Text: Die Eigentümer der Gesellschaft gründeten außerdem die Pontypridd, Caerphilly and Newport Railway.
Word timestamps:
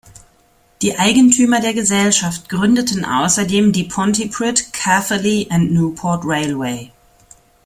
Die 0.81 0.97
Eigentümer 0.97 1.61
der 1.61 1.75
Gesellschaft 1.75 2.49
gründeten 2.49 3.05
außerdem 3.05 3.71
die 3.71 3.83
Pontypridd, 3.83 4.73
Caerphilly 4.73 5.45
and 5.51 5.71
Newport 5.71 6.23
Railway. 6.25 6.91